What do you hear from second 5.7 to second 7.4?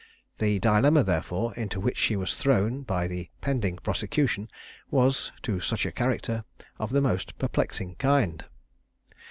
a character, of the most